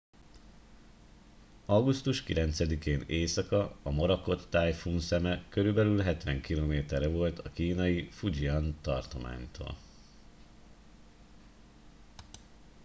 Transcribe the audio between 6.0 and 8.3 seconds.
hetven kilométerre volt a kínai